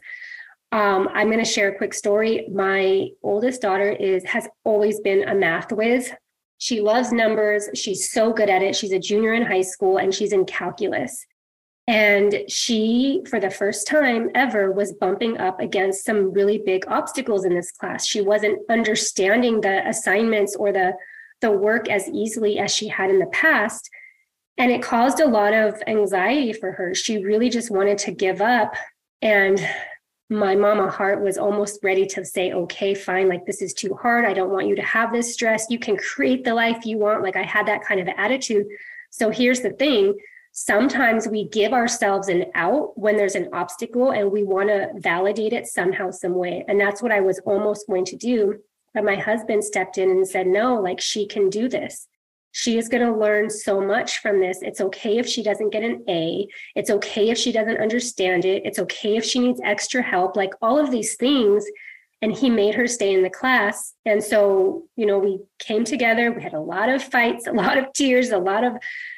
Um, 0.71 1.09
I'm 1.13 1.27
going 1.27 1.43
to 1.43 1.45
share 1.45 1.69
a 1.69 1.77
quick 1.77 1.93
story. 1.93 2.47
My 2.51 3.09
oldest 3.23 3.61
daughter 3.61 3.89
is 3.89 4.23
has 4.25 4.47
always 4.63 4.99
been 4.99 5.27
a 5.27 5.33
math 5.33 5.71
whiz. 5.71 6.11
She 6.59 6.81
loves 6.81 7.11
numbers. 7.11 7.69
She's 7.73 8.11
so 8.11 8.33
good 8.33 8.49
at 8.49 8.61
it. 8.61 8.75
She's 8.75 8.91
a 8.91 8.99
junior 8.99 9.33
in 9.33 9.45
high 9.45 9.61
school 9.61 9.97
and 9.97 10.13
she's 10.13 10.33
in 10.33 10.45
calculus. 10.45 11.25
And 11.87 12.43
she, 12.47 13.23
for 13.27 13.39
the 13.39 13.49
first 13.49 13.87
time 13.87 14.29
ever, 14.35 14.71
was 14.71 14.93
bumping 14.93 15.39
up 15.39 15.59
against 15.59 16.05
some 16.05 16.31
really 16.33 16.59
big 16.63 16.85
obstacles 16.87 17.45
in 17.45 17.55
this 17.55 17.71
class. 17.71 18.05
She 18.05 18.21
wasn't 18.21 18.59
understanding 18.69 19.61
the 19.61 19.87
assignments 19.87 20.55
or 20.55 20.71
the, 20.71 20.93
the 21.41 21.51
work 21.51 21.89
as 21.89 22.07
easily 22.09 22.59
as 22.59 22.73
she 22.73 22.87
had 22.87 23.09
in 23.09 23.19
the 23.19 23.27
past. 23.27 23.89
And 24.57 24.71
it 24.71 24.83
caused 24.83 25.19
a 25.19 25.27
lot 25.27 25.53
of 25.53 25.81
anxiety 25.87 26.53
for 26.53 26.71
her. 26.73 26.93
She 26.93 27.23
really 27.23 27.49
just 27.49 27.71
wanted 27.71 27.97
to 27.99 28.11
give 28.11 28.41
up. 28.41 28.73
And 29.21 29.59
my 30.29 30.55
mama 30.55 30.89
heart 30.89 31.21
was 31.23 31.37
almost 31.37 31.79
ready 31.83 32.05
to 32.05 32.23
say, 32.23 32.51
okay, 32.51 32.93
fine, 32.93 33.27
like 33.27 33.45
this 33.45 33.61
is 33.61 33.73
too 33.73 33.95
hard. 33.95 34.25
I 34.25 34.33
don't 34.33 34.51
want 34.51 34.67
you 34.67 34.75
to 34.75 34.81
have 34.81 35.11
this 35.11 35.33
stress. 35.33 35.67
You 35.69 35.79
can 35.79 35.97
create 35.97 36.43
the 36.43 36.53
life 36.53 36.85
you 36.85 36.97
want. 36.97 37.23
Like 37.23 37.35
I 37.35 37.43
had 37.43 37.65
that 37.67 37.83
kind 37.83 37.99
of 37.99 38.07
attitude. 38.15 38.67
So 39.09 39.31
here's 39.31 39.61
the 39.61 39.71
thing 39.71 40.15
sometimes 40.51 41.27
we 41.27 41.47
give 41.47 41.73
ourselves 41.73 42.27
an 42.27 42.45
out 42.53 42.97
when 42.97 43.15
there's 43.15 43.35
an 43.35 43.49
obstacle 43.53 44.11
and 44.11 44.31
we 44.31 44.43
want 44.43 44.67
to 44.67 44.89
validate 44.95 45.53
it 45.53 45.67
somehow, 45.67 46.11
some 46.11 46.35
way. 46.35 46.65
And 46.67 46.79
that's 46.79 47.01
what 47.01 47.11
I 47.11 47.21
was 47.21 47.39
almost 47.45 47.87
going 47.87 48.05
to 48.05 48.15
do. 48.15 48.59
But 48.93 49.03
my 49.03 49.15
husband 49.15 49.63
stepped 49.63 49.97
in 49.97 50.09
and 50.09 50.27
said, 50.27 50.47
no, 50.47 50.79
like 50.79 50.99
she 50.99 51.27
can 51.27 51.49
do 51.49 51.67
this. 51.67 52.07
She 52.51 52.77
is 52.77 52.89
going 52.89 53.05
to 53.05 53.17
learn 53.17 53.49
so 53.49 53.79
much 53.79 54.19
from 54.19 54.39
this. 54.39 54.59
It's 54.61 54.81
okay 54.81 55.17
if 55.17 55.27
she 55.27 55.43
doesn't 55.43 55.69
get 55.69 55.83
an 55.83 56.03
A. 56.09 56.47
It's 56.75 56.89
okay 56.89 57.29
if 57.29 57.37
she 57.37 57.51
doesn't 57.51 57.77
understand 57.77 58.43
it. 58.43 58.63
It's 58.65 58.79
okay 58.79 59.17
if 59.17 59.23
she 59.23 59.39
needs 59.39 59.61
extra 59.63 60.01
help, 60.01 60.35
like 60.35 60.53
all 60.61 60.79
of 60.79 60.89
these 60.89 61.15
things. 61.15 61.65
And 62.21 62.35
he 62.35 62.49
made 62.49 62.75
her 62.75 62.87
stay 62.87 63.13
in 63.13 63.21
the 63.21 63.29
class. 63.29 63.93
And 64.05 64.21
so, 64.21 64.85
you 64.95 65.05
know, 65.05 65.19
we 65.19 65.39
came 65.59 65.85
together. 65.85 66.31
We 66.31 66.41
had 66.41 66.53
a 66.53 66.59
lot 66.59 66.89
of 66.89 67.03
fights, 67.03 67.47
a 67.47 67.53
lot 67.53 67.77
of 67.77 67.93
tears, 67.93 68.31
a 68.31 68.39
lot 68.39 68.63
of, 68.63 68.73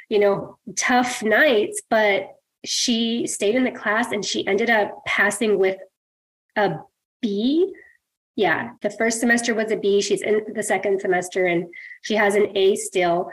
you 0.10 0.20
know, 0.20 0.58
tough 0.76 1.24
nights, 1.24 1.82
but 1.90 2.36
she 2.64 3.26
stayed 3.26 3.56
in 3.56 3.64
the 3.64 3.72
class 3.72 4.12
and 4.12 4.24
she 4.24 4.46
ended 4.46 4.70
up 4.70 5.04
passing 5.06 5.58
with 5.58 5.78
a 6.56 6.76
B 7.22 7.74
yeah, 8.36 8.72
the 8.82 8.90
first 8.90 9.20
semester 9.20 9.54
was 9.54 9.72
a 9.72 9.76
B. 9.76 10.02
She's 10.02 10.22
in 10.22 10.42
the 10.54 10.64
second 10.64 11.02
semester 11.02 11.46
and 11.46 11.66
she 12.02 12.16
has 12.16 12.36
an 12.36 12.56
A 12.56 12.76
still. 12.76 13.30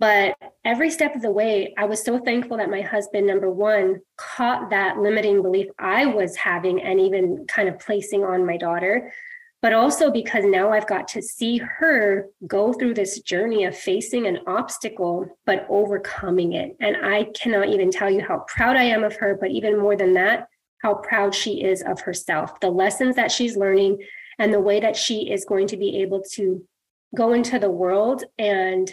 But 0.00 0.34
every 0.64 0.90
step 0.90 1.14
of 1.14 1.20
the 1.20 1.30
way, 1.30 1.74
I 1.76 1.84
was 1.84 2.02
so 2.02 2.18
thankful 2.18 2.56
that 2.56 2.70
my 2.70 2.80
husband, 2.80 3.26
number 3.26 3.50
one, 3.50 4.00
caught 4.16 4.70
that 4.70 4.98
limiting 4.98 5.42
belief 5.42 5.66
I 5.78 6.06
was 6.06 6.36
having 6.36 6.80
and 6.80 6.98
even 6.98 7.44
kind 7.46 7.68
of 7.68 7.78
placing 7.78 8.24
on 8.24 8.46
my 8.46 8.56
daughter. 8.56 9.12
But 9.60 9.74
also 9.74 10.10
because 10.10 10.46
now 10.46 10.72
I've 10.72 10.86
got 10.86 11.06
to 11.08 11.20
see 11.20 11.58
her 11.58 12.28
go 12.46 12.72
through 12.72 12.94
this 12.94 13.20
journey 13.20 13.64
of 13.66 13.76
facing 13.76 14.26
an 14.26 14.38
obstacle, 14.46 15.26
but 15.44 15.66
overcoming 15.68 16.54
it. 16.54 16.76
And 16.80 16.96
I 17.04 17.24
cannot 17.38 17.68
even 17.68 17.90
tell 17.90 18.10
you 18.10 18.22
how 18.22 18.46
proud 18.48 18.76
I 18.76 18.84
am 18.84 19.04
of 19.04 19.16
her, 19.16 19.36
but 19.38 19.50
even 19.50 19.78
more 19.78 19.96
than 19.96 20.14
that, 20.14 20.48
how 20.78 20.94
proud 20.94 21.34
she 21.34 21.62
is 21.62 21.82
of 21.82 22.00
herself. 22.00 22.58
The 22.60 22.70
lessons 22.70 23.16
that 23.16 23.30
she's 23.30 23.54
learning, 23.54 23.98
and 24.40 24.54
the 24.54 24.58
way 24.58 24.80
that 24.80 24.96
she 24.96 25.30
is 25.30 25.44
going 25.44 25.66
to 25.66 25.76
be 25.76 25.98
able 25.98 26.22
to 26.32 26.66
go 27.14 27.34
into 27.34 27.58
the 27.58 27.70
world 27.70 28.24
and 28.38 28.90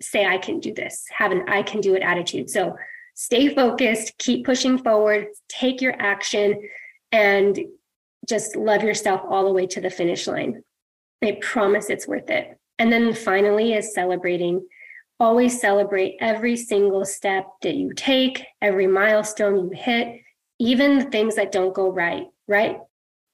say, 0.00 0.26
I 0.26 0.38
can 0.38 0.60
do 0.60 0.72
this, 0.72 1.04
have 1.16 1.30
an 1.30 1.44
I 1.46 1.62
can 1.62 1.82
do 1.82 1.94
it 1.94 2.02
attitude. 2.02 2.48
So 2.48 2.74
stay 3.14 3.54
focused, 3.54 4.16
keep 4.18 4.46
pushing 4.46 4.78
forward, 4.78 5.26
take 5.48 5.82
your 5.82 5.94
action, 6.00 6.58
and 7.12 7.60
just 8.26 8.56
love 8.56 8.82
yourself 8.82 9.20
all 9.28 9.44
the 9.44 9.52
way 9.52 9.66
to 9.66 9.80
the 9.80 9.90
finish 9.90 10.26
line. 10.26 10.62
I 11.22 11.38
promise 11.42 11.90
it's 11.90 12.08
worth 12.08 12.30
it. 12.30 12.58
And 12.78 12.90
then 12.90 13.12
finally 13.12 13.74
is 13.74 13.94
celebrating. 13.94 14.66
Always 15.20 15.60
celebrate 15.60 16.16
every 16.18 16.56
single 16.56 17.04
step 17.04 17.46
that 17.60 17.74
you 17.74 17.92
take, 17.92 18.42
every 18.62 18.86
milestone 18.86 19.56
you 19.56 19.70
hit, 19.74 20.22
even 20.58 20.98
the 20.98 21.04
things 21.04 21.36
that 21.36 21.52
don't 21.52 21.74
go 21.74 21.90
right, 21.90 22.24
right? 22.48 22.78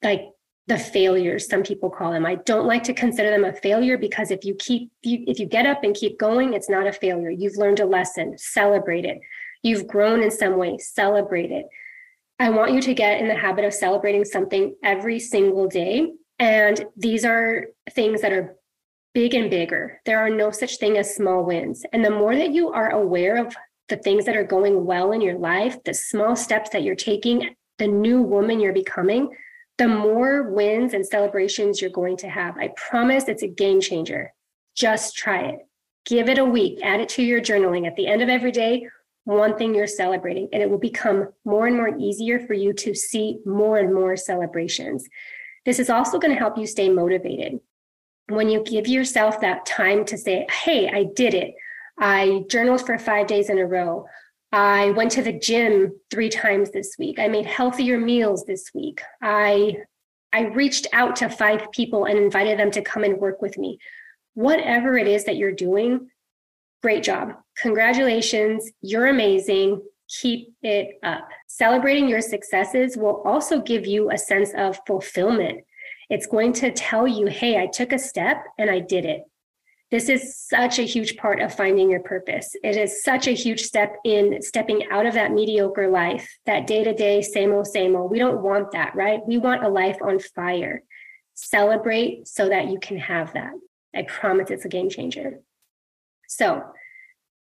Like 0.02 0.30
the 0.68 0.78
failures 0.78 1.48
some 1.48 1.62
people 1.62 1.90
call 1.90 2.12
them. 2.12 2.26
I 2.26 2.36
don't 2.36 2.66
like 2.66 2.82
to 2.84 2.94
consider 2.94 3.30
them 3.30 3.44
a 3.44 3.52
failure 3.52 3.96
because 3.96 4.30
if 4.30 4.44
you 4.44 4.54
keep 4.54 4.90
you, 5.02 5.24
if 5.26 5.40
you 5.40 5.46
get 5.46 5.66
up 5.66 5.82
and 5.82 5.94
keep 5.94 6.18
going 6.18 6.52
it's 6.52 6.68
not 6.68 6.86
a 6.86 6.92
failure. 6.92 7.30
You've 7.30 7.56
learned 7.56 7.80
a 7.80 7.86
lesson. 7.86 8.36
Celebrate 8.36 9.04
it. 9.04 9.18
You've 9.62 9.86
grown 9.86 10.22
in 10.22 10.30
some 10.30 10.56
way. 10.56 10.78
Celebrate 10.78 11.50
it. 11.50 11.66
I 12.38 12.50
want 12.50 12.72
you 12.72 12.80
to 12.82 12.94
get 12.94 13.20
in 13.20 13.28
the 13.28 13.34
habit 13.34 13.64
of 13.64 13.74
celebrating 13.74 14.24
something 14.24 14.76
every 14.84 15.18
single 15.18 15.66
day. 15.66 16.12
And 16.38 16.84
these 16.96 17.24
are 17.24 17.66
things 17.90 18.20
that 18.20 18.32
are 18.32 18.54
big 19.14 19.34
and 19.34 19.50
bigger. 19.50 20.00
There 20.04 20.20
are 20.20 20.30
no 20.30 20.52
such 20.52 20.76
thing 20.76 20.98
as 20.98 21.16
small 21.16 21.44
wins. 21.44 21.84
And 21.92 22.04
the 22.04 22.10
more 22.10 22.36
that 22.36 22.52
you 22.52 22.70
are 22.70 22.90
aware 22.90 23.44
of 23.44 23.56
the 23.88 23.96
things 23.96 24.26
that 24.26 24.36
are 24.36 24.44
going 24.44 24.84
well 24.84 25.12
in 25.12 25.20
your 25.20 25.38
life 25.38 25.82
the 25.84 25.94
small 25.94 26.36
steps 26.36 26.70
that 26.70 26.82
you're 26.82 26.94
taking 26.94 27.54
the 27.78 27.86
new 27.86 28.22
woman 28.22 28.60
you're 28.60 28.72
becoming 28.72 29.30
the 29.78 29.88
more 29.88 30.50
wins 30.50 30.92
and 30.92 31.06
celebrations 31.06 31.80
you're 31.80 31.90
going 31.90 32.16
to 32.18 32.28
have. 32.28 32.58
I 32.58 32.72
promise 32.76 33.28
it's 33.28 33.44
a 33.44 33.48
game 33.48 33.80
changer. 33.80 34.32
Just 34.74 35.16
try 35.16 35.42
it. 35.42 35.60
Give 36.04 36.28
it 36.28 36.38
a 36.38 36.44
week, 36.44 36.80
add 36.82 37.00
it 37.00 37.08
to 37.10 37.22
your 37.22 37.40
journaling. 37.40 37.86
At 37.86 37.96
the 37.96 38.06
end 38.06 38.22
of 38.22 38.28
every 38.28 38.50
day, 38.50 38.88
one 39.24 39.56
thing 39.56 39.74
you're 39.74 39.86
celebrating, 39.86 40.48
and 40.52 40.62
it 40.62 40.70
will 40.70 40.78
become 40.78 41.28
more 41.44 41.66
and 41.66 41.76
more 41.76 41.94
easier 41.98 42.40
for 42.40 42.54
you 42.54 42.72
to 42.72 42.94
see 42.94 43.40
more 43.44 43.78
and 43.78 43.94
more 43.94 44.16
celebrations. 44.16 45.06
This 45.66 45.78
is 45.78 45.90
also 45.90 46.18
going 46.18 46.32
to 46.32 46.38
help 46.38 46.56
you 46.56 46.66
stay 46.66 46.88
motivated. 46.88 47.60
When 48.28 48.48
you 48.48 48.64
give 48.64 48.88
yourself 48.88 49.40
that 49.40 49.66
time 49.66 50.04
to 50.06 50.16
say, 50.16 50.46
Hey, 50.50 50.88
I 50.88 51.04
did 51.14 51.34
it. 51.34 51.54
I 51.98 52.44
journaled 52.48 52.86
for 52.86 52.98
five 52.98 53.26
days 53.26 53.50
in 53.50 53.58
a 53.58 53.66
row. 53.66 54.06
I 54.52 54.90
went 54.92 55.12
to 55.12 55.22
the 55.22 55.38
gym 55.38 55.92
three 56.10 56.30
times 56.30 56.70
this 56.70 56.96
week. 56.98 57.18
I 57.18 57.28
made 57.28 57.46
healthier 57.46 57.98
meals 57.98 58.44
this 58.44 58.70
week. 58.74 59.02
I 59.22 59.78
I 60.32 60.46
reached 60.48 60.86
out 60.92 61.16
to 61.16 61.28
five 61.28 61.70
people 61.72 62.04
and 62.04 62.18
invited 62.18 62.58
them 62.58 62.70
to 62.72 62.82
come 62.82 63.04
and 63.04 63.18
work 63.18 63.40
with 63.40 63.56
me. 63.56 63.78
Whatever 64.34 64.98
it 64.98 65.08
is 65.08 65.24
that 65.24 65.36
you're 65.36 65.52
doing, 65.52 66.10
great 66.82 67.02
job. 67.02 67.32
Congratulations. 67.60 68.70
You're 68.82 69.06
amazing. 69.06 69.82
Keep 70.20 70.54
it 70.62 70.98
up. 71.02 71.28
Celebrating 71.46 72.08
your 72.08 72.20
successes 72.20 72.96
will 72.96 73.22
also 73.24 73.60
give 73.60 73.86
you 73.86 74.10
a 74.10 74.18
sense 74.18 74.52
of 74.54 74.78
fulfillment. 74.86 75.64
It's 76.10 76.26
going 76.26 76.52
to 76.54 76.72
tell 76.72 77.06
you, 77.06 77.26
hey, 77.26 77.60
I 77.60 77.66
took 77.66 77.92
a 77.92 77.98
step 77.98 78.42
and 78.58 78.70
I 78.70 78.80
did 78.80 79.04
it. 79.04 79.22
This 79.90 80.10
is 80.10 80.36
such 80.36 80.78
a 80.78 80.82
huge 80.82 81.16
part 81.16 81.40
of 81.40 81.54
finding 81.54 81.90
your 81.90 82.00
purpose. 82.00 82.54
It 82.62 82.76
is 82.76 83.02
such 83.02 83.26
a 83.26 83.32
huge 83.32 83.62
step 83.62 83.96
in 84.04 84.42
stepping 84.42 84.86
out 84.90 85.06
of 85.06 85.14
that 85.14 85.32
mediocre 85.32 85.88
life, 85.88 86.28
that 86.44 86.66
day 86.66 86.84
to 86.84 86.92
day, 86.92 87.22
same 87.22 87.52
old, 87.52 87.66
same 87.66 87.96
old. 87.96 88.10
We 88.10 88.18
don't 88.18 88.42
want 88.42 88.72
that, 88.72 88.94
right? 88.94 89.20
We 89.26 89.38
want 89.38 89.64
a 89.64 89.68
life 89.68 89.96
on 90.02 90.18
fire. 90.18 90.82
Celebrate 91.34 92.28
so 92.28 92.48
that 92.50 92.68
you 92.68 92.78
can 92.78 92.98
have 92.98 93.32
that. 93.32 93.52
I 93.94 94.02
promise 94.02 94.50
it's 94.50 94.66
a 94.66 94.68
game 94.68 94.90
changer. 94.90 95.40
So, 96.28 96.62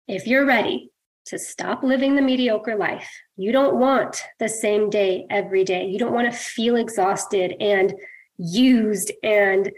if 0.08 0.28
you're 0.28 0.46
ready 0.46 0.92
to 1.26 1.40
stop 1.40 1.82
living 1.82 2.16
the 2.16 2.22
mediocre 2.22 2.76
life, 2.76 3.10
you 3.36 3.52
don't 3.52 3.80
want 3.80 4.24
the 4.38 4.50
same 4.50 4.92
day 4.92 5.26
every 5.32 5.64
day. 5.64 5.88
You 5.88 5.98
don't 5.98 6.14
want 6.14 6.32
to 6.32 6.38
feel 6.38 6.76
exhausted 6.76 7.56
and 7.60 7.92
used 8.38 9.12
and 9.24 9.72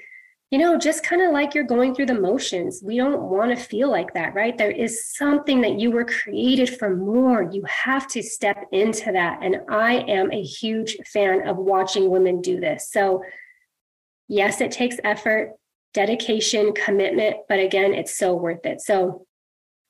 you 0.50 0.58
know, 0.58 0.78
just 0.78 1.04
kind 1.04 1.22
of 1.22 1.34
like 1.34 1.54
you're 1.54 1.66
going 1.66 1.94
through 1.94 2.06
the 2.06 2.20
motions. 2.20 2.82
We 2.82 2.96
don't 2.96 3.24
want 3.24 3.52
to 3.52 3.62
feel 3.62 3.92
like 3.92 4.14
that, 4.14 4.34
right? 4.34 4.58
There 4.58 4.72
is 4.72 5.14
something 5.14 5.60
that 5.62 5.78
you 5.78 5.92
were 5.92 6.06
created 6.06 6.78
for 6.78 6.96
more. 6.96 7.50
You 7.52 7.64
have 7.66 8.08
to 8.10 8.24
step 8.24 8.64
into 8.72 9.12
that. 9.12 9.40
And 9.42 9.58
I 9.70 9.96
am 10.08 10.32
a 10.32 10.42
huge 10.42 10.96
fan 11.12 11.46
of 11.46 11.58
watching 11.58 12.10
women 12.10 12.42
do 12.42 12.62
this. 12.62 12.90
So, 12.92 13.24
yes, 14.30 14.62
it 14.62 14.72
takes 14.72 14.96
effort, 15.04 15.52
dedication, 15.94 16.72
commitment, 16.74 17.38
but 17.50 17.60
again, 17.60 17.94
it's 17.94 18.18
so 18.18 18.34
worth 18.34 18.66
it. 18.66 18.80
So, 18.80 19.26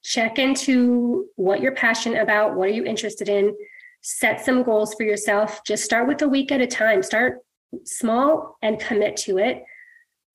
check 0.04 0.40
into 0.40 1.28
what 1.36 1.62
you're 1.62 1.76
passionate 1.76 2.22
about. 2.22 2.56
What 2.56 2.68
are 2.68 2.72
you 2.72 2.86
interested 2.86 3.30
in? 3.30 3.56
Set 4.02 4.44
some 4.44 4.64
goals 4.64 4.96
for 4.96 5.04
yourself. 5.04 5.64
Just 5.66 5.84
start 5.84 6.08
with 6.08 6.22
a 6.24 6.28
week 6.28 6.52
at 6.52 6.62
a 6.62 6.68
time. 6.68 7.04
Start 7.04 7.40
small 7.84 8.58
and 8.64 8.80
commit 8.80 9.18
to 9.18 9.38
it 9.38 9.64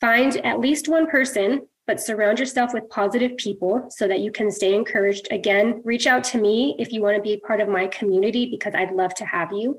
Find 0.03 0.37
at 0.45 0.59
least 0.59 0.89
one 0.89 1.07
person, 1.07 1.69
but 1.87 2.01
surround 2.01 2.41
yourself 2.41 2.75
with 2.75 2.91
positive 2.91 3.37
people 3.37 3.87
so 3.89 4.09
that 4.09 4.19
you 4.19 4.33
can 4.33 4.51
stay 4.51 4.75
encouraged. 4.75 5.29
Again, 5.31 5.81
reach 5.85 6.09
out 6.09 6.25
to 6.25 6.39
me 6.39 6.75
if 6.81 6.93
you 6.93 7.01
want 7.01 7.17
to 7.17 7.23
be 7.23 7.37
part 7.37 7.61
of 7.61 7.69
my 7.69 7.87
community 7.87 8.51
because 8.51 8.75
I'd 8.75 8.91
love 8.91 9.15
to 9.15 9.25
have 9.25 9.53
you. 9.53 9.79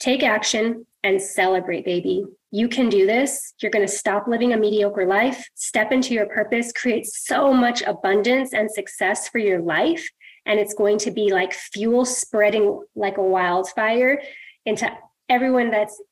Take 0.00 0.24
action 0.24 0.84
and 1.04 1.22
celebrate, 1.22 1.84
baby. 1.84 2.24
You 2.50 2.68
can 2.68 2.88
do 2.88 3.06
this. 3.06 3.54
You're 3.62 3.70
going 3.70 3.86
to 3.86 3.92
stop 3.92 4.26
living 4.26 4.52
a 4.52 4.56
mediocre 4.56 5.06
life, 5.06 5.48
step 5.54 5.92
into 5.92 6.12
your 6.12 6.26
purpose, 6.26 6.72
create 6.72 7.06
so 7.06 7.54
much 7.54 7.82
abundance 7.82 8.52
and 8.52 8.68
success 8.68 9.28
for 9.28 9.38
your 9.38 9.60
life. 9.60 10.04
And 10.44 10.58
it's 10.58 10.74
going 10.74 10.98
to 10.98 11.12
be 11.12 11.32
like 11.32 11.52
fuel 11.52 12.04
spreading 12.04 12.82
like 12.96 13.16
a 13.16 13.22
wildfire 13.22 14.20
into 14.66 14.90
everyone 15.28 15.70
that's 15.70 16.02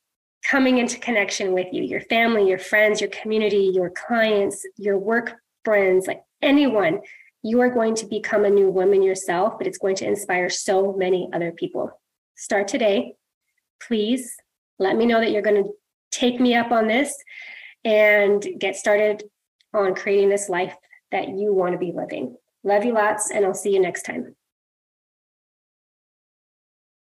coming 0.45 0.79
into 0.79 0.99
connection 0.99 1.53
with 1.53 1.67
you 1.73 1.83
your 1.83 2.01
family, 2.03 2.49
your 2.49 2.59
friends, 2.59 3.01
your 3.01 3.11
community, 3.11 3.71
your 3.73 3.91
clients, 3.91 4.67
your 4.77 4.99
work 4.99 5.37
friends, 5.65 6.07
like 6.07 6.23
anyone. 6.43 7.01
You 7.43 7.61
are 7.61 7.71
going 7.71 7.95
to 7.97 8.07
become 8.07 8.45
a 8.45 8.51
new 8.51 8.69
woman 8.69 9.03
yourself, 9.03 9.59
but 9.59 9.67
it's 9.67 9.79
going 9.79 9.95
to 9.97 10.07
inspire 10.07 10.51
so 10.51 10.93
many 10.93 11.29
other 11.33 11.53
people. 11.53 11.91
Start 12.37 12.67
today. 12.69 13.15
Please 13.81 14.35
let 14.79 14.97
me 14.97 15.07
know 15.07 15.21
that 15.21 15.31
you're 15.31 15.43
going 15.43 15.63
to 15.63 15.71
take 16.11 16.41
me 16.41 16.55
up 16.55 16.73
on 16.73 16.89
this 16.89 17.15
and 17.85 18.45
get 18.59 18.77
started 18.77 19.23
on 19.73 19.95
creating 19.95 20.29
this 20.29 20.49
life 20.49 20.75
that 21.13 21.29
you 21.29 21.53
want 21.53 21.73
to 21.73 21.79
be 21.79 21.93
living. 21.93 22.37
Love 22.65 22.85
you 22.85 22.93
lots, 22.93 23.31
and 23.31 23.45
I'll 23.45 23.55
see 23.55 23.73
you 23.73 23.81
next 23.81 24.03
time. 24.03 24.35